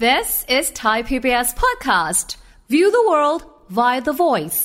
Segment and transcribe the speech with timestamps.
[0.00, 2.34] This is Thai PBS Podcast.
[2.68, 4.58] View the world via the voice.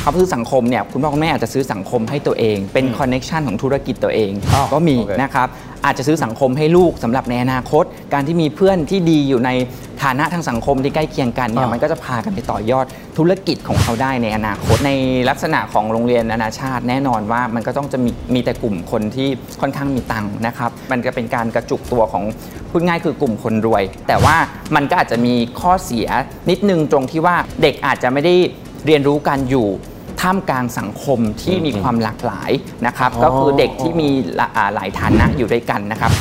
[0.00, 5.48] เขาซื้อสังคมเนี่ยคุณพ่อคุณแม่อาจจะซื้อสังคมให้ตัวเอง เป็นคอนเน็ชันของธุรกิจตัวเองอ้าวก็มีโอเคนะครับ
[5.86, 9.50] อาจจะซื้อสังคมให้ลูกสำหรับในอนาคต การที่มีเพื่อนที่ดีอยู่ใน
[10.02, 12.86] ฐานะทางสังคมที่ใกล้เคียงกันเนี่ยมันก็จะพากันไปต่อยอด
[13.18, 14.92] ธุรกิจของเขาได้ในอนาคต ใน
[15.28, 19.28] ลักษณะของโรงเรียนนานาชาติ แน่นอนว่ามันก็ต้องจะมีมีแต่กลุ่มคนที่
[19.60, 22.24] ค่อนข้างมีตังค์นะครับมันจะเป็นการกระจุกตัวของ
[22.70, 24.36] พูดง่ายคือกลุ่มคนรวย แต่ว่า
[24.74, 26.08] มันก็อาจจะมีข้อเสีย
[26.50, 28.34] นิดนึงตรงที่ว่าเด็กอาจจะไม่ได้
[28.86, 29.68] เรียนรู้การอยู่
[30.20, 32.50] ท่ามกลางสังคมที่มีความหลากหลาย
[32.86, 36.12] นะครับอ๋อก็คือเด็กที่มีหลาอ่าหลายฐานะอยู่ด้วยกันนะครับ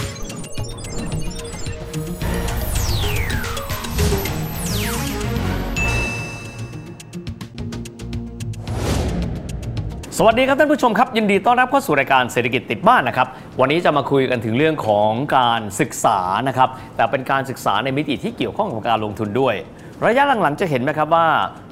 [10.20, 13.28] สวัสดีครับท่านผู้ชมครับ ยินดีต้อนรับเข้าสู่รายการเศรษฐกิจติดบ้านนะครับ
[13.60, 19.56] วันนี้จะมาคุยกันถึงเรื่องของการศึกษานะครับ แต่เป็นการศึกษาในมิติที่เกี่ยวข้องกับการลงทุนด้วย
[20.04, 21.28] ระยะหลังๆจะเห็นไหมครับว่า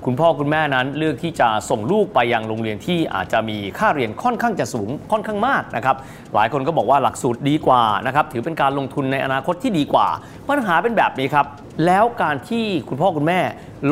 [0.05, 5.95] คุณพ่อคุณแม่นั้นเลือกที่จะส่งลูกไปยังโรงเรียนที่อาจจะมีค่าเรียนค่อนข้างจะสูงค่อนข้างมากนะครับ
[6.35, 10.07] หลายคนก็บอกว่าหลักสูตรดีกว่านะครับถือเป็นการลงทุนในอนาคตที่ดีกว่า
[10.49, 11.45] ปัญหาเป็นแบบนี้ครับ
[11.85, 13.39] แล้วการที่คุณพ่อคุณแม่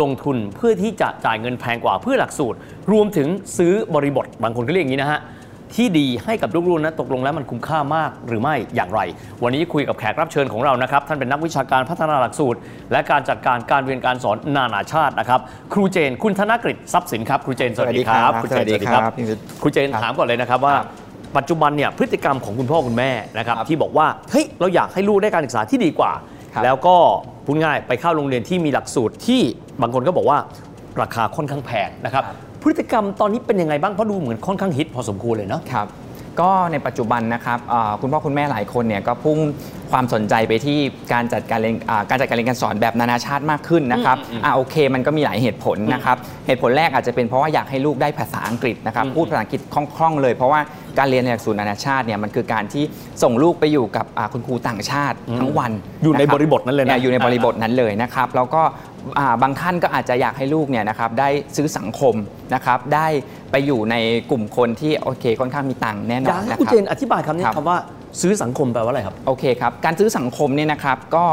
[0.01, 2.57] ลงทุนเพื่อที่จะจ่ายเงินแพงกว่าเพื่อหลักสูตร
[2.91, 5.19] รวมถึงซื้อบริบทบางคนก็เรียกอย่างนี้นะฮะ
[5.75, 9.01] ที่ดีให้กับลูกๆนะตกลงแล้วมันคุ้มค่ามากหรือไม่อย่างไร
[9.43, 12.59] วันนี้คุยกับแขกรับเชิญของเรานะครับท่านเป็นนักวิชาการพัฒนาหลักสูตร
[12.91, 15.39] และการจัดการการเรียนการสอนนานาชาตินะครับ
[15.73, 20.87] ครูเจน คุณธนกฤษทรัพย์สินครับครูเจนสวัสดีครับสวัสดีครับครูเจนสวัสดีครับพี่วิทย์ครูเจนถามก่อนเลยนะครับว่าครับ
[21.37, 26.11] ปัจจุบันเนี่ยพฤติกรรมของคุณพ่อคุณแม่นะครับครับที่บอกว่าเฮ้ยเราอยากให้ลูกได้การศึกษาที่ดีกว่า
[26.53, 26.95] ครับแล้วก็
[27.45, 29.41] พูดง่ายไปเข้าโรงเรียนที่มีหลักสูตรที่
[29.81, 30.37] บางคนก็บอกว่า
[31.01, 32.23] ราคาค่อนข้างแพงนะครับ
[32.63, 35.87] พฤติกรรมตอนนี้เป็นยังไงบ้างเพราะดูเหมือนค่อนข้างฮิตพอสมควรเลยเนาะครับ
[36.39, 37.59] ก็ในปัจจุบันนะครับ
[38.01, 39.37] คุณพ่อคุณแม่หลายคนเนี่ยก็พุ่ง
[39.91, 40.79] ความสนใจไปที่
[41.13, 46.17] การจัดการเรียนอ่าการจัดการเรียนการสอนแบบนานาชาติมากขึ้นนะครับอ่าโอเค มันก็มีหลายเหตุผลนะครับ
[46.47, 50.59] เหตุผลแรกอาจจะเป็นเพราะว่าอยากให้ลูกได้ภาษาอังกฤษนะครับพูดภาษาอังกฤษคล่องๆ เลยเพราะว่า
[50.97, 52.83] การเรียนในหลักสูตรนานาชาติเนี่ยมันคือการที่
[53.23, 55.71] ส่งลูกไปอยู่กับอ่าคุณครูต่างชาติทั้งวัน
[56.03, 58.61] อยู่ในะคบริบทนั้นเลยนะอยู่ในบริบทนั้นเลยนะครับแล้วก็
[59.19, 62.15] อ่าบางท่านก็อาจจะอยากให้ลูกเนี่ยนะครับได้ซื้อสังคม
[62.53, 63.07] นะครับได้
[63.51, 63.95] ไปอยู่ใน
[64.31, 67.77] กลุ่มคนที่โอเคค่อนข้างมีตังค์แน่นออยากนให้นะคุณครับเจนอธิบายคำนี้ครับคำว่า
[68.21, 71.25] ซื้อสังคมแปลว่าอะไรครับ โอเคครับ การซื้อสังคมเนี่ยนะครับก็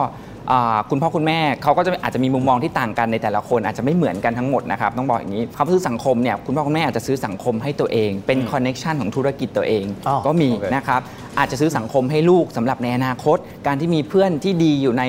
[0.53, 11.00] อ่าคุณพ่อคุณแม่เขาก็จะอาจจะมีมุมมองที่ต่างกันในแต่ละคนอาจจะไม่เหมือนกันทั้งหมดนะครับต้องบอกอย่างนี้คำซื้อสังคมเนี่ยคุณพ่อคุณแม่อาจจะซื้อสังคมให้ตัวเอง เป็นคอนเน็ชันของธุรกิจตัวเองอ้าวก็มีโอเคนะครับ
[11.38, 15.04] อาจจะซื้อสังคมให้ลูกสำหรับในอนาคต การที่มีเพื่อนที่ดีอยู่ใน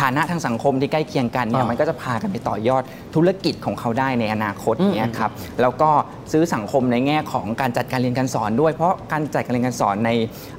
[0.00, 2.82] ฐานะทางสังคมที่ใกล้เคียงกันเนี่ยมันก็จะพากันไปต่อยอด
[3.14, 5.90] ธุรกิจของเขาได้ในอนาคตเนี่ยครับแล้วก็
[6.32, 10.10] ซื้อสังคมในแง่ของการจัดการเรียนการสอนด้วย เพราะการจัดการเรียนการสอนใน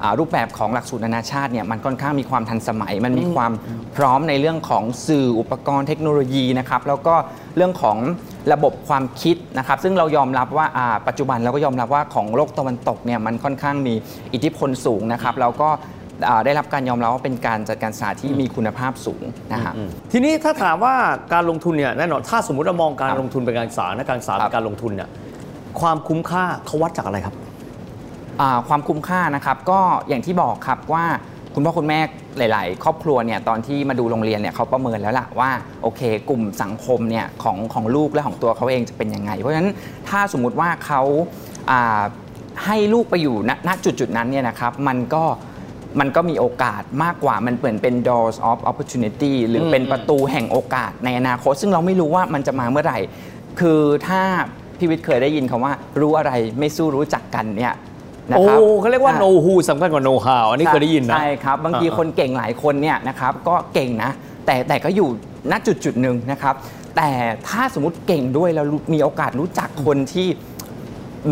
[0.02, 3.52] อ่ารูปแบบของหลักสูตรนานาชาติเนี่ยมันค่อนข้างมีความทันสมัย มันมีความ
[3.96, 7.16] พร้อมในเรื่องของสื่ออุปกรณ์เทคโนโลยีนะครับแล้วก็
[7.58, 7.98] เรื่องของ
[8.54, 13.94] ระบบความคิดนะครับ ซึ่งเรายอมรับว่าอ่าปัจจุบันเราก็ยอมรับว่าของโลกตะวันตกเนี่ยมันค่อนข้างมี
[14.34, 15.70] อิทธิพลสูงนะครับแล้วก็
[16.28, 19.24] อ่าได้รับการยอมรับว่าเป็นการจัดการศึกษาที่มีคุณภาพสูง
[19.54, 19.74] นะครับ
[20.12, 20.96] ทีนี้ถ้าถามว่า
[21.34, 25.10] การลงทุนเนี่ยแน่นอนถ้าสมมติเรามองการครับลงทุนเป็นการศึกษานะการศึกษาครัเป็บนการลงทุนเนี่ย
[25.82, 27.36] ความคุ้มค่าเขาวัดจากอะไรครับ
[28.42, 31.06] อ่าความคุ้มค่านะครับก็อย่างที่บอกครับว่า
[31.56, 32.00] คุณพ่อคุณแม่
[32.38, 35.52] หลาย ๆ ครอบครัวเนี่ยตอนที่มาดูโรงเรียนเนี่ยเขาประเมินแล้วล่ะว่า
[35.84, 39.72] โอเค กลุ่มสังคมเนี่ยของของลูกและของตัวเขาเองจะเป็นยังไง เพราะฉะนั้น
[40.10, 41.02] ถ้าสมมุติว่าเขา
[42.66, 43.36] ให้ลูกไปอยู่
[43.68, 45.24] ณจุดจุดนั้นเนี่ยนะครับมันก็
[46.00, 53.00] มันก็มีโอกาสมากกว่ามันเหมือนเป็น doors of opportunity หรือเป็นประตูแห่งโอกาสในอนาคต ซึ่งเราไม่รู้ว่ามันจะมาเมื่อไหร่
[53.60, 54.22] คือถ้า
[54.78, 57.74] พี่วิทย์เคยได้ยินคำว่ารู้อะไรไม่สู้รู้จักกันเนี่ย
[58.30, 64.12] นะโอ้ครับเขาเรียกว่าอ่ know who สำคัญกว่า know how อันนี้เคยได้ยินนะ ใช่ครับ บางทีอ่าคนเก่งหลายคนเนี่ยนะครับก็เก่งนะ
[64.46, 65.10] แต่แต่ก็อยู่
[65.52, 66.56] ณจุดจุดหนึ่งนะครับ
[66.98, 67.10] แต่
[67.50, 70.28] ถ้าสมมติเก่งด้วยแล้วรู้มีโอกาสรู้จักคนที่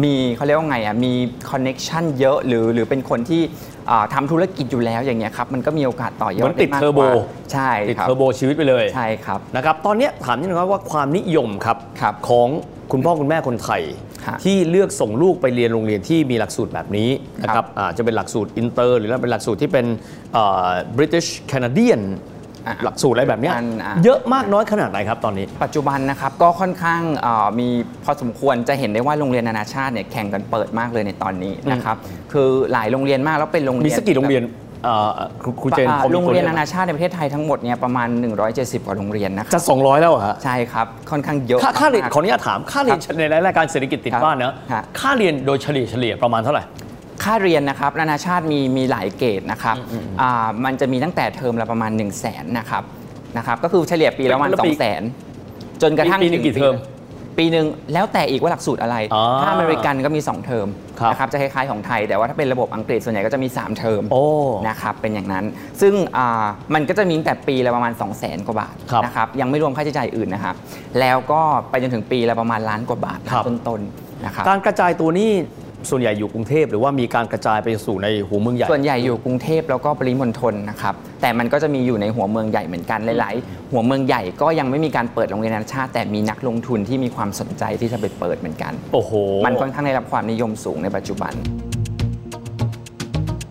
[0.03, 1.13] มีเขาเรียกว่าไงอะมี
[1.51, 3.41] คอนเน็ชันเยอะหรือหรือเป็นคนที่
[3.89, 7.13] อ่าทำธุรกิจอยู่แล้วอย่างเงี้ยครับมันก็มีโอกาสต่อยอเหมืดอนติดไมากเทอร์โบกว่า
[7.53, 12.47] ใช่ติดครับเทอร์โบชีวิตไปเลยใช่ครับนะครับตอนเนี้ยถามนิดนึงครับว่าความนิยมครับครับของ
[12.91, 14.10] คุณพ่อคุณแม่คนไทยฮะ
[14.43, 17.09] ที่เลือกส่งลูกไปเรียนโรงเรียนที่มีหลักสูตรแบบนี้
[17.41, 19.85] นะครับอาจจะเป็นหลักสูตรอินเตอร์ หรือเป็นหลักสูตรที่เป็น
[20.33, 22.01] เอ่อ British Canadian
[22.67, 27.67] อะหลักสูตรอะไรแบบเนี้ยอันอะเยอะมากน้อยขนาดไหนครับตอนนี้ ปัจจุบันนะครับก็ค่อนข้างเอ่อมี
[28.03, 31.97] พอสมควรจะเห็นได้ว่าโรงเรียนนานาชาติเนี่ยแข่งกันเปิดมากเลยในตอนนี้นะครับ
[32.33, 34.51] คือหลายโรงเรียนมากแล้วเป็นโรงเรีมียนสักกี่โรงเรียนเอ่อ
[35.43, 38.07] ครูครูเจนอ่าพอมีโรงตัวเรียนลขนานาชาติในประเทศไทยทั้งหมดเนี่ยประมาณ
[38.47, 42.97] 170 กว่าโรงเรียนนะคจะรับ200 แล้วเหรอฮะใช่ครับ ค่อนข้างเยอะค่าค่าเรียนมกขออนุญาตถามค่าเรียน
[43.31, 46.63] ในรายการเศรษฐกิจติดครับบ้านเนอะฮะค่าเรียนโดยเฉลี่ยเฉลี่ยประมาณเท่าไหร่
[47.23, 49.75] ค่าเรียนนะครับนานาชาติมีมีหลายเกรดนะครับ
[50.21, 52.83] อ่ามันจะมีตั้งแต่เทอมละประมาณ1 0 0 0 0แสนนะครับ
[53.37, 55.01] นะครับก็คือเฉลี่ยปีละประมาณแล้ว2ปี0 0แสน
[55.81, 56.75] จนกระทั่งปีหนึ่งถึกี่เทอม
[57.37, 60.67] ปีหนึ่งแล้วแต่อีกว่าหลักสูตรอะไร อ๋อถ้าอเมริกันก็มี 2 เทอม
[60.99, 64.25] ครับ นะครับจะคล้ายๆของไทย แต่ว่าถ้าเป็นระบบอังกฤษส่วนใหญ่ก็จะมี 3 เทอม โอ้
[64.67, 65.45] นะครับเป็นอย่างนั้น
[65.81, 70.55] ซึ่งอ่ามันก็จะมีตั้งแต่ปีละประมาณ 2 0 0 0 0 0 กว่าบาทครับนะครับยังไม่รวมค่าใช้จ่ายอื่นนะครับ
[70.99, 75.31] แล้วก็ไปจนถึงปีละประมาณล้านกว่าบาทครับ ต้นๆนะครับ การกระจายตัวนี้
[75.89, 89.11] ส่วนใหญ่อยู่กรุงเทพหรือว่ามีการกระจายไปสู่ในหัวเมืองใหญ่ ส่วนใหญ่อยู่กรุงเทพแล้วก็ปริมณฑลนะครับ แต่มันก็จะมีอยู่ในหัวเมืองใหญ่เหมือนกันหลาย ๆ หัวเมืองใหญ่ก็ยังไม่มีการเปิดโรงเรียนนานาชาติ แต่มีนักลงทุนที่มีความสนใจที่จะไปเปิดเหมือนกัน โอ้โห
[89.45, 91.33] มันค่อนข้างได้รับความนิยมสูงในปัจจุบัน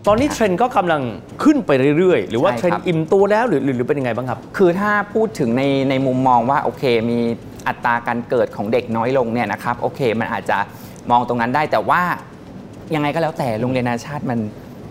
[0.07, 1.01] ตอนนี้เทรนด์ก็กำลัง
[1.43, 7.19] ขึ้นไปเรื่อย ๆ หรือว่าใช่เทรนครับด์อิ่มตัวแล้วหรือหรือหรือเป็นยังไงบ้างครับ คือถ้าพูดถึงในในมุมมองว่าโอเคมี
[7.67, 10.57] อัตราการเกิดของเด็กน้อยลงเนี่ยนะครับโอเคมันอาจจะ
[11.09, 12.01] มองตรงนั้นได้แต่ว่า
[12.95, 14.39] ยังไงก็แล้วแต่โรงเรียนนานาชาติมัน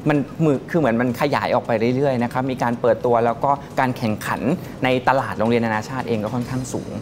[0.09, 4.41] มันมือคือเหมือนมันขยายออกไปเรื่อยๆนะครับมีการเปิดตัวแล้วก็การแข่งขัน
[4.85, 6.93] ในตลาดโรงเรียนนานาชาติเองก็ค่อนข้างสูง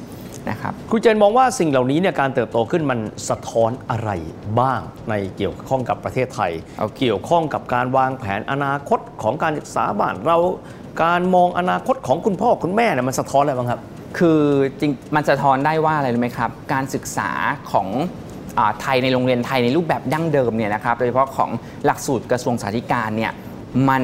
[0.51, 4.11] นะครับครูเจนมองว่าสิ่งเหล่านี้เนี่ยการเติบโตขึ้นมันสะท้อนอะไร
[4.61, 10.39] บ้างในเกี่ยวข้องกับประเทศไทยเอาเกี่ยวข้องกับการวางแผนอนาคตของการศึกษาบ้านเรา
[11.03, 13.81] การมองอนาคตของคุณพ่อคุณแม่เนี่ยมันสะท้อนอะไรบ้างครับ
[14.19, 14.41] คือ
[14.81, 17.31] จริงมันสะท้อนได้ว่าอะไรรู้ไหมครับ การศึกษา
[17.73, 18.28] ของอา
[18.83, 21.51] ไทยในโรงเรียนไทยในรูปแบบดั้งเดิมเนี่ยนะครับโดยเฉพาะของ
[21.87, 23.33] หลักสูตรกระทรวงสาธการเนี่ย
[23.89, 24.03] มัน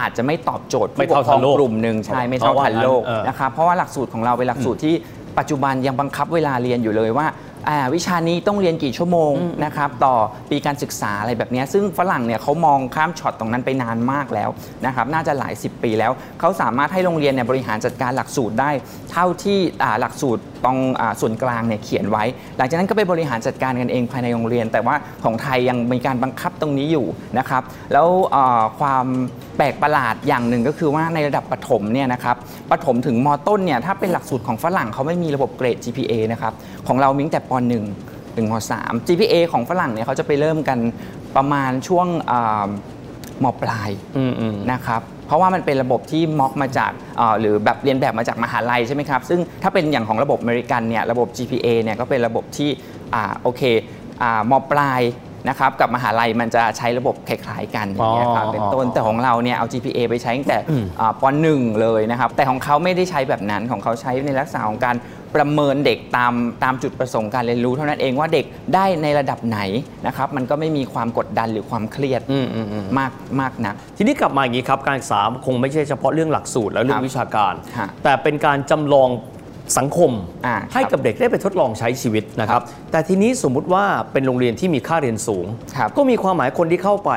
[0.00, 4.94] อาจจะไม่ตอบโจทย์ไม่ผู้ปเท่ากครองทันโลกกลุ่มหนึ่งใช่ไม่เท่าเอาว่าทันโลกงั้นเออนะครับเพราะว่าหลักสูตรของเราเป็นหลักสูตรที่
[5.38, 7.26] ปัจจุบันยังบังคับเวลาเรียนอยู่เลยว่า
[7.68, 9.32] อ่าวิชานี้ต้องเรียนกี่ชั่วโมง
[9.64, 10.14] นะครับต่อ
[10.50, 14.50] ปีการศึกษาอะไรแบบเนี้ยซึ่งฝรั่งเนี่ยเขามองข้ามช็อตตรงนั้นไปนานมากแล้ว
[14.86, 18.70] นะครับน่าจะหลาย 10 ปีแล้วเขาสามารถให้โรงเรียนเนี่ยบริหารจัดการหลักสูตรได้
[19.12, 22.24] เท่าที่อ่าหลักสูตร ตรงอ่าส่วนกลางเนี่ยเขียนไว้
[22.56, 24.94] หลังจากนั้นก็ไปบริหารจัดการกันเองภายในโรงเรียน แต่ว่า
[25.24, 27.06] ของไทยยังมีการบังคับตรงนี้อยู่
[27.38, 27.62] นะครับ
[27.92, 29.06] แล้วอ่าความ
[29.56, 32.36] แปลกประหลาดอย่างหนึ่งก็คือว่าในระดับประถมเนี่ยนะครับ
[32.70, 36.52] ประถมถึงมต้นเนี่ยถ้าเป็นหลักสูตรของฝรั่งเขาไม่มีระบบเกรด GPA นะครับ
[36.86, 37.52] ของเรามีตั้งแต่ป
[37.94, 40.78] .1 ถึงม .3 GPA ของฝรั่งเนี่ยเขาจะไปเริ่มกัน
[41.36, 42.62] ประมาณช่วงอ่า
[43.44, 46.92] มปลายอืมอืมนะครับเพ ราะว่ามันเป็นระบบที่ม็อกมาจาก
[47.40, 52.70] หรือแบบเรียนแบบมาจากมหาลัยใช่ไหมครับซึ่งถ้าเป็นอย่างของระบบอเมริกันเนี่ยระบบ GPA เนี่ยก็เป็นระบบที่
[53.14, 53.62] อ่าโอเค
[54.22, 55.00] อ่ามปลาย
[55.48, 64.96] นะครับกับมหาลัยมันจะใช้ระบบคล้ายๆกันอย่างเงี้ยครับอ๋อเป็นต้นแต่ของเราเนี่ยเอา GPA ไปใช้ตั้งแต่อืมอ่าปหนึ่งเลยนะครับ แต่ของเขาไม่ได้ใช้แบบนั้นของเขาใช้ในลักษณะของการ
[65.34, 68.44] ประเมินเด็กตามตามจุดประสงค์การเรียนรู้เท่านั้นเองว่าเด็ก
[68.74, 69.60] ได้ในระดับไหน
[70.06, 79.08] นะครับมันก็ไม่มีความกดดันหรือความเครียดอืมอืมอืมมากมากนักทีนี้กลับมาอย่างนี้ครับการศึกษาคงไม่ใช่เฉพาะเรื่องหลักสูตรและเรื่อคงรับวิชาการฮะแต่เป็นการจำลอง
[79.78, 80.10] สังคม
[80.46, 85.46] อ่าให้ครับกับเด็กได้ไปทดลองใช้ชีวิตนะครับ แต่ทีนี้สมมุติว่าเป็นโรงเรียนที่มีค่าเรียนสูง
[85.76, 87.10] ครับก็มีความหมายคนที่เข้าไป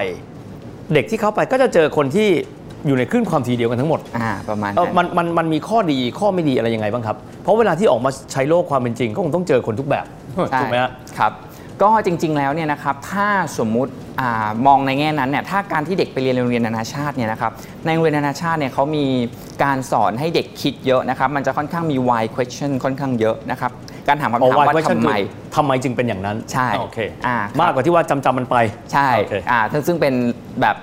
[0.93, 2.27] เด็กที่เข้าไปก็จะเจอคนที่
[2.87, 10.05] อยู่ในคลื่นความถี่เดียวกันทั้งหมดอ่าประมาณเอ่อนั้นมันมันมันมีข้อดีข้อไม่ดีอะไรยังไงบ้างครับ เพราะเวลาที่ออกมาใช้โลกความเป็นจริงก็คงต้องเจอคนทุกแบบ
[10.51, 11.31] ใช่ถูกไหมฮะครับ
[11.83, 13.27] ก็จริงๆแล้วเนี่ยนะครับถ้า
[13.57, 17.51] สมมุติอามองในแง่นั้นเนี่ยถ้าการที่เด็กไปเรียนโรงเรียนนานาชาติเนี่ยนะครับ
[17.86, 19.06] ในโรงเรียนนานาชาติเนี่ยเขามี
[19.63, 23.72] การสอนให้เด็กคิดเยอะนะครับมันจะค่อนข้างมี why question ค่อนข้างเยอะนะครับ
[24.07, 25.12] การถามคำถามเอาไว้ว่าว่าทำไม
[25.56, 28.56] ทำไมจึงเป็นอย่างนั้นใช่โอเคอ่าครับมากกว่าที่ว่าจำจำมันไป
[28.94, 30.13] ใช่โอเคอ่าซึ่งซึ่งเป็น
[30.62, 30.75] แบบ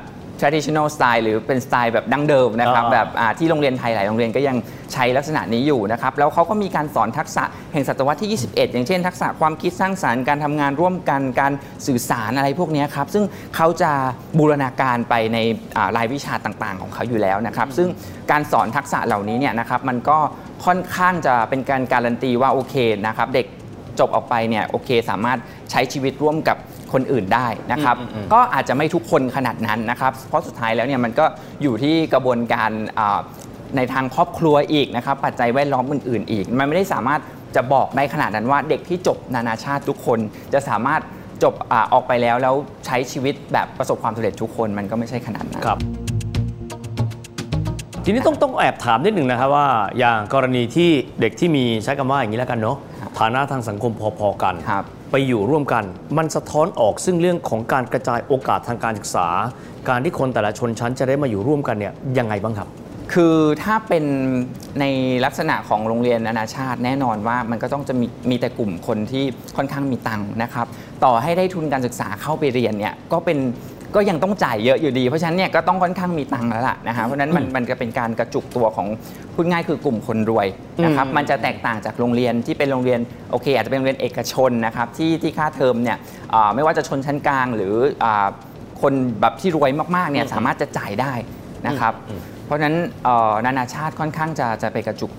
[0.42, 4.56] traditional style หรือเป็นสไตล์แบบดั้งเดิมนะครับอ่าแบบอ่าที่โรงเรียนไทยหลายโรงเรียนก็ยัง
[4.92, 11.52] ใช้ลักษณะนี้อยู่นะครับแล้วเขาก็มีการสอนทักษะแห่งศตวรรษที่ 21 อย่างเช่น ทักษะความคิดสร้างสารรค์การทำงานร่วมกันการ
[11.86, 13.24] สื่อสารอะไรพวกเนี้ยครับซึ่ง
[13.56, 13.92] เขาจะ
[14.38, 15.38] บูรณาการไปใน
[15.76, 17.88] อ่ารายวิชาต่างๆ ของเขาอยู่แล้วนะครับซึ่ง
[18.30, 20.18] การสอนทักษะเหล่านี้เนี่ยนะครับมันก็
[20.64, 22.74] ค่อนข้างจะเป็นการการันตีว่าโอเค
[23.06, 23.46] นะครับเด็ก
[24.00, 25.38] จบออกไปเนี่ยโอเค สามารถ
[25.70, 26.56] ใช้ชีวิตร่วมกับ
[26.92, 31.24] คนอื่นได้นะครับอืมอืมอืมก็อาจจะไม่ทุกคนขนาดนั้นนะครับ เพราะสุดท้ายแล้วเนี่ยมันก็
[31.62, 33.20] อยู่ที่กระบวนการอ่า
[33.76, 37.20] ในทางครอบครัวอีกนะครับ ปัจจัยแวดล้อมอื่นๆอีก มันไม่ได้สามารถ
[37.56, 40.18] จะบอกได้ขนาดนั้นว่าเด็กที่จบนานาชาติทุกคน
[40.52, 41.00] จะสามารถ
[41.42, 42.54] จบอาออกไปแล้วแล้ว
[42.86, 45.78] ใช้ชีวิตแบบประสบความสำเร็จทุกคนมันก็ไม่ใช่ขนาดนั้นครับ
[48.04, 49.66] ทีนี้ต้องต้องแอบถามนิดหนึ่งนะครับว่า
[49.98, 55.84] อย่างกรณีที่เด็กที่มีใช้คำว่าอย่างนี้แล้วกันเนาะครับ ฐานะทางสังคมพอๆกันครับไปอยู่ร่วมกัน
[56.18, 59.28] มันสะท้อนออกซึ่งเรื่องของการกระจายโอกาสทางการศึกษา
[59.88, 62.68] การที่คนแต่ละชนชั้นจะได้มาอยู่ร่วมกันเนี่ยยังไงบ้างครับ
[63.12, 64.04] คือถ้าเป็น
[64.80, 64.84] ใน
[65.24, 69.24] ลักษณะของโรงเรียนนานาชาติแน่นอนว่ามันก็ต้องจะมีมีแต่กลุ่มคนที่
[69.56, 70.66] ค่อนข้างมีตังค์นะครับ
[71.04, 73.38] ต่อให้ได้ทุนการศึกษาเข้าไปเรียนเนี่ยก็เป็น
[73.94, 78.86] ก็ยังต้องจ่ายเยอะอยู่ดี เพราะฉะนั้นเนี่ยก็ต้องค่อนข้างมีตังค์แล้วล่ะนะฮะเพราะฉะนั้นมันมันจะเป็นการกระจุกตัวของ
[79.34, 80.46] พูดง่ายคือกลุ่มคนรวย
[80.84, 85.98] นะครับอืมมันจะแตกต่างจากโรงเรียนที่เป็นโรงเรียนโอเค อาจจะเป็นโรงเรียนเอกชนนะครับที่ที่ค่าเทอมเนี่ย
[86.34, 88.26] อ่าไม่ว่าจะชนชั้นกลางหรืออ่า
[88.82, 91.12] คนแบบที่รวยมากๆเนี่ยสามารถจะจ่ายได้
[91.66, 91.94] นะครับ
[92.46, 95.10] เพราะฉะนั้นเอ่อนานาชาติค่อนข้างจะจะไปกระจุก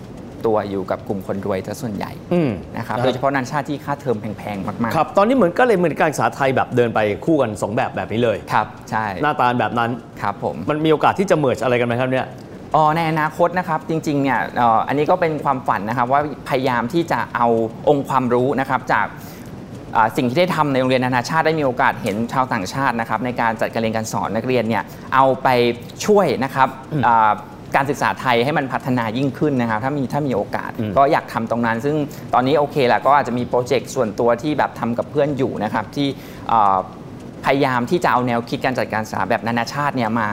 [0.46, 12.28] ตัวอยู่กับกลุ่มคนรวยซะส่วนใหญ่อืมนะครับนะโดยเฉพาะนานาชาติที่ค่าเทอมแพงๆ มากครับตอนนี้เหมือนก็เลยเหมือนการศึกษาไทยแบบเดินไปคู่กัน 2 แบบแบบนี้เลยๆครับใช่หน้าตาแบบนั้นครับผมมันมีโอกาสที่จะเมิร์อะไรกันไหมครับเนี่ย
[12.76, 17.48] อ๋อในอนาคตนะครับจริงๆเนี่ยเอ่ออันนี้ก็เป็นความฝันนะครับว่าพยายามที่จะเอา
[17.90, 19.08] องค์ความรู้นะครับจาก
[19.96, 24.84] อ่าสิ่งที่ได้ทำในโรงเรียนนานาชาติได้มีโอกาสเห็นชาวต่างชาตินะครับในการจัดการเรียนการสอนนักเรียนเนี่ย
[25.16, 25.48] เอาไป
[26.06, 26.68] ช่วยนะครับ
[27.08, 27.32] อ่า
[27.76, 31.96] การศึกษาไทยให้มันพัฒนายิ่งขึ้นนะครับถ้ามีถ้ามีโอกาสอืมก็อยากทำตรงนั้น ซึ่ง
[32.34, 36.08] ตอนนี้โอเคแหละก็อาจจะมีโปรเจกต์ส่วนตัวที่แบบทำกับเพื่อนอยู่นะครับที่
[36.52, 36.78] อ่า
[37.46, 40.28] พยายามที่จะเอาแนวคิดการจัดการศึกษาแบบนานาชาติเนี่ยมา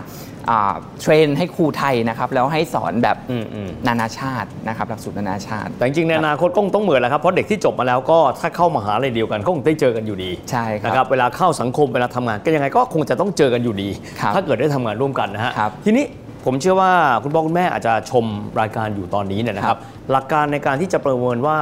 [0.51, 16.05] อ่าเทรนให้ครูไทยนะครับแล้วให้สอนแบบอืมอืมนานาชาตินะครับหลักสูตรนานาชาติ แต่จริงๆในอนาคตก็คงต้องเหมือนแหละครับเพราะเด็กที่จบมาแล้วก็ถ้าเข้ามหาลัยเดียวกันก็คงได้เจอกันอยู่ดีใช่ครับนะครับเวลาเข้าสังคมเวลาทำงานก็ยังไงก็คงจะต้องเจอกันอยู่ดีครับถ้าเกิดได้ทำงานร่วมกันนะฮะครับทีนี้
[16.45, 16.93] ผมเชื่อว่า
[17.23, 18.25] คุณพ่อคุณแม่อาจจะชม
[18.61, 19.79] รายการอยู่ตอนนี้เนี่ยนะครับ
[20.11, 21.59] หลักการในการที่จะประเมินว่า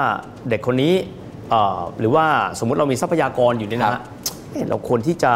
[0.49, 0.95] เด็กคนนี้
[1.51, 2.27] เอ่อหรือว่า
[2.59, 4.03] สมมุติเรามีทรัพยากรอยู่เนี่ยนะครัฮะบ
[4.51, 5.33] เอ๊ะเราควรที่จะ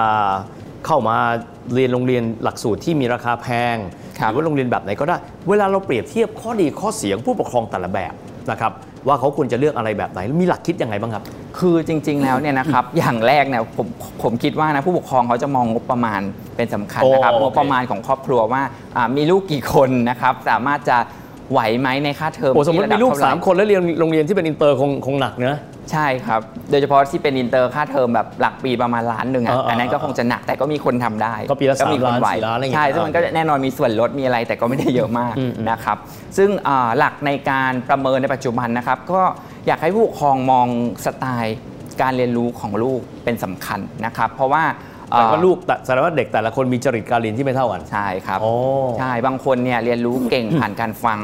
[0.86, 1.16] เข้ามา
[1.74, 3.76] เรียนโรงเรียนหลักสูตรที่มีราคาแพง
[4.18, 5.16] ครับหรือว่าโรงเรียนแบบไหนก็ได้
[5.48, 8.12] เวลาเราเปรียบเทียบข้อดีข้อเสียของผู้ปกครองแต่ละแบบ
[8.50, 8.72] นะครับ
[9.06, 11.22] ว่าเขาควรจะเลือกอะไรแบบไหนแล้วมีหลักคิดยังไงบ้างครับ
[11.58, 13.86] คือจริง ๆ แล้วเนี่ยนะครับอย่างแรกเนี่ยผม
[14.22, 16.20] ผมคิดว่านะผู้ปกครองเขาจะมองงบประมาณ
[16.56, 18.62] เป็นสำคัญนะครับโอ้โอเคงบประมาณของครอบครัวว่า
[18.96, 20.96] อ่ามีลูกกี่คนนะครับสามารถจะ
[21.52, 35.96] ไหวไหมในค่าเทอมโอ้สมมติที่ระดับเท่าไหร่มีลูก3คนแล้วเรียนโรงเรียนที่เป็นอินเตอร์คงคงหนักเนอะ ใช่ครับ โดยเฉพาะที่เป็นอินเตอร์ค่าเทอมแบบหลักปีประมาณล้านหนึ่งเออะอเอออันนั้นก็คงจะหนักแต่ก็มีคนทำได้ ก็ปีละมีคนสามล้านไหวสี่ล้านอะไรอย่างเงี้ยใช่ซึ่งมันก็แน่นอนมีส่วนลดมีอะไรแต่ก็ไม่ได้เยอะมากอืมอืมนะครับ
[36.36, 39.22] ซึ่งอ่าหลักในการประเมินในปัจจุบันนะครับ ก็
[39.66, 40.66] อยากให้ผู้ปกครองมอง
[41.04, 41.56] สไตล์
[42.02, 44.64] การเรียนรู้ของลูกเป็นสำคัญนะครับ เพราะว่า
[45.10, 48.52] เอ่อแต่ว่าลูกแต่แสดงว่าเด็กแต่ละคนมีจริตการเรียนที่ไม่เท่ากันใช่ครับโอ้
[48.98, 51.18] ใช่บางคนเนี่ยเรียนรู้เก่งผ่านการฟัง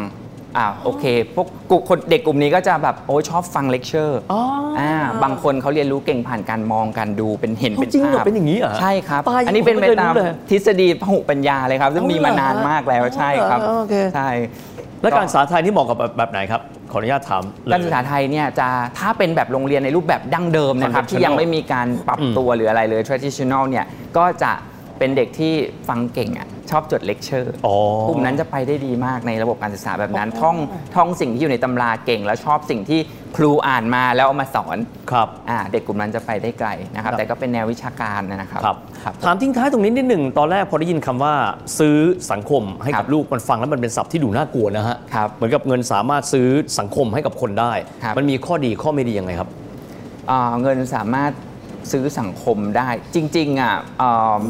[0.57, 4.41] อ่าโอเคพวกกลุ่มคนเด็กกลุ่มนี้ก็จะแบบโอ้ชอบฟังเลคเชอร์อ๋อ
[4.81, 14.31] อ่าบางคนเขาเรียนรู้เก่งผ่านการมองการดูเป็นเห็นเป็นจริงเหรอภาพเป็นอย่างนี้เหรอใช่ครับตายอันนี้เป็นไปผมไม่เคยตามรู้เลยทฤษฎีพหุปัญญาเลยครับ ซึ่งเอามีมีมานานมากแล้วใช่ครับโอเคใช่
[15.03, 16.63] และการศึกษาไทยที่เหมาะกับแบบแบบไหนครับ
[16.93, 23.85] ขออนุญาตถามเลยการศึกษาไทยเนี่ยจะถ้าเป็นแบบโรงเรียนในรูปแบบดั้งเดิมนะครับ Conventional ที่ยังไม่มีการปรับตัวหรืออะไรเลย traditional เนี่ย
[24.17, 24.53] ก็จะ
[24.99, 25.53] เป็นเด็กที่
[25.89, 27.77] ฟังเก่งอะ ชอบจดเลคเชอร์อ๋อ
[28.09, 30.57] กลุ่มนั้นจะไปได้ดีมากในระบบการศึกษาแบบนั้น ท่อง
[30.95, 33.01] ท่องสิ่งที่อยู่ในตำราเก่ง แล้วชอบสิ่งที่
[33.37, 34.79] ครูอ่านมาแล้วเอามาสอน
[35.11, 41.35] ครับอ่าเด็กกลุ่มนั้นจะไปได้ไกลนะครับครับแต่ก็เป็นแนววิชาการนะครับครับครับถามทิ้งท้ายตรงนี้นิดหนึ่งตอนแรกพอได้ยินคำว่า
[41.79, 41.97] ซื้อ
[42.31, 46.49] สังคมให้ครักับบลูกมันฟังแล้วมันเป็นศัพท์ที่ดูน่ากลัวนะฮะครับเหมือนกับเงินสามารถซื้อ
[46.79, 47.73] สังคมให้กับคนได้
[48.05, 49.49] ครับมันมีข้อดีข้อไม่ดียังไงครับ
[50.31, 51.33] อ่าเงินสามารถ
[51.93, 54.41] ซื้อสังคมได้จริงๆอะอ่า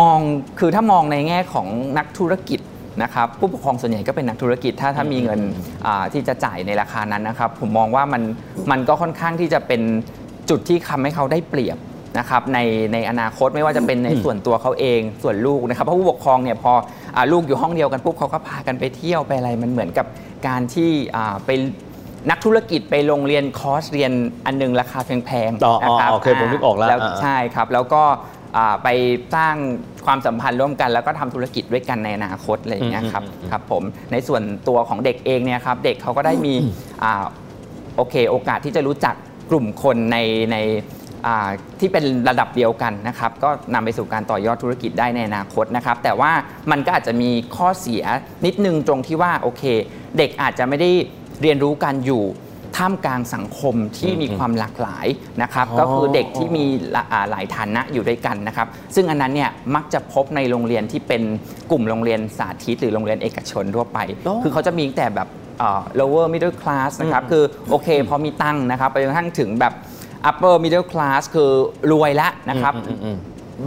[0.00, 0.18] มอง
[0.58, 1.66] คือถ้ามองในแง่ของ
[1.98, 2.60] นักธุรกิจ
[3.02, 5.40] นะครับผู้ปกครองส่วนใหญ่ก็เป็นนักธุรกิจถ้าถ้ามีเงิน
[5.86, 8.22] อ่าที่จะจ่ายในราคานั้นนะครับผมมองว่ามัน
[8.70, 9.82] มันก็ค่อนข้างที่จะเป็น
[10.50, 11.78] จุดที่ทำให้เขาได้เปรียบ
[12.18, 12.58] นะครับใน
[12.92, 16.72] ในอนาคตไม่ว่าจะเป็นในส่วนตัวเขาเองส่วนลูกนะครับเพราะผู้ปกครองเนี่ยพอ
[17.16, 20.06] อาลูกอยู่ห้องเดียวกันปุ๊บเขาก็พากันไปเที่ยวไปอะไรมันเหมือนกับ
[20.46, 21.50] การที่อ่าไป
[22.30, 24.12] นักธุรกิจไปโรงเรียนคอร์สเรียน
[24.46, 28.39] อันหนึงราคาแพงอ๋อๆนะครับโอเคผมนึกออกแล้วแล้วอ่าใช่ครับแล้วก็อ่า
[28.84, 28.88] ไป
[29.34, 29.54] สร้าง
[30.06, 36.54] ความสัมพันธ์ร่วมกัน แล้วก็ทำธุรกิจด้วยกันในอนาคตอะไรอย่างเงี้ยครับครับผมในส่วนตัวของเด็กเองเนี่ยครับเด็กเขาก็ได้มี
[37.02, 37.24] อ่า
[37.96, 39.14] โอเคโอกาสที่จะรู้จัก
[39.50, 40.18] กลุ่มคนใน
[40.52, 40.56] ใน
[41.26, 41.48] อ่า
[41.80, 46.32] ที่เป็นระดับเดียวกันนะครับก็นำไปสู่การต่อยอดธุรกิจได้ในอนาคตนะครับ แต่ว่า
[46.70, 48.04] มันก็อาจจะมีข้อเสีย
[48.46, 49.62] นิดนึงตรงที่ว่าโอเค
[50.18, 50.90] เด็กอาจจะไม่ได้
[51.42, 52.24] เรียนรู้การอยู่
[52.76, 55.06] ท่ามกลางสังคมที่มีความหลากหลาย
[55.42, 61.22] นะครับอ๋อก็คือเด็กที่มีละอ่าหลายฐานะอยู่ด้วยกันนะครับ ซึ่งอันนั้นเนี่ยมักจะพบในโรงเรียนที่เป็น
[61.70, 69.74] กลุ่มโรงเรียนสาธิต หรือโรงเรียนเอกชนทั่วไปอ๋อคือเขาจะมีตั้งแต่แบบเอ่อ lower middle class นะครับ คือโอเคพอมีตังค์นะครับ ไปจนกระทั่งถึงแบบ
[70.30, 71.50] upper middle class คือ
[71.92, 73.16] รวยแล้วนะครับอืมอืมอืม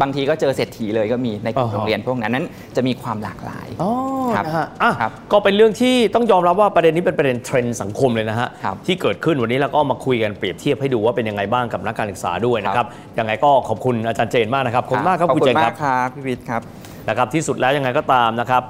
[0.02, 2.46] บางทีก็เจอเศรษฐีเลยก็มีในกลุ่มอ๋อโรงเรียนพวกนั้นนั้น
[2.76, 3.92] จะมีความหลากหลายอ๋อ
[4.36, 12.86] ครับนะฮะอะครับก็เป็นเรื่องที่ต้องยอมรับว่าประเด็นนี้เป็นประเด็นเทรนด์สังคมเลยนะฮะครับที่เกิดขึ้นวันนี้เราก็เอามาคุยกันเปรียบเทียบให้ดูว่าเป็นยังไงบ้างกับนักการศึกษาด้วยนะครับ
[13.20, 16.62] ยังไงก็ขอบคุณอาจารย์เจนมากนะครับขอบคุณมากครับขอบคุณคุเจณนคมารักบครับพี่วิทย์ครับ
[17.10, 18.64] นะครับที่สุดแล้วยังไงก็ตามนะครับ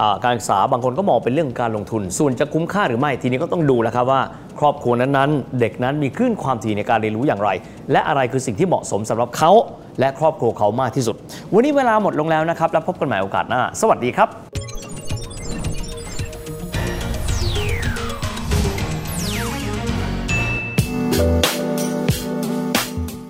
[0.00, 4.20] อ่าการศึกษาบางคนก็มองเป็นเรื่องการลงทุน ส่วนจะคุ้มค่าหรือไม่ทีนี้ก็ต้องดูแล้วครับว่า
[4.58, 7.50] ครอบครัวนั้นๆ เด็กนั้นมีคลื่นความถี่ในการเรียนรู้อย่างไร
[7.92, 9.52] และอะไรคือสิ่งที่เหมาะสมสำหรับเขา
[10.00, 11.16] และครอบครัวเขามากที่สุด
[11.54, 14.28] วันนี้เวลาหมดลงแล้วนะครับ แล้วพบกันใหม่โอกาสหน้า สวัสดีครับ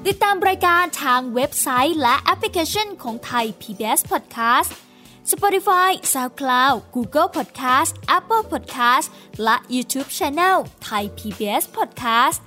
[0.06, 4.70] ติดตามรายการทางเว็บไซต์และแอปพลิเคชันของไทย PBS Podcast
[5.32, 9.06] Spotify SoundCloud Google Podcast Apple Podcast
[9.44, 10.56] และ YouTube Channel
[10.88, 12.38] Thai PBS Podcast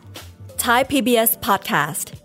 [0.64, 2.25] Thai PBS Podcast